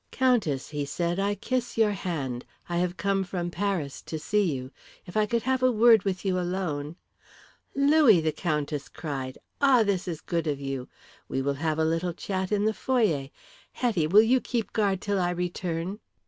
[0.09, 1.19] "Countess," he said.
[1.19, 2.43] "I kiss your hand.
[2.67, 4.71] I have come from Paris to see you.
[5.05, 6.95] If I could have a word with you alone"
[7.75, 10.89] "Louis," the Countess cried, "ah, this is good of you!
[11.27, 13.29] We will have a little chat in the foyer.
[13.73, 15.99] Hetty, will you keep guard till I return."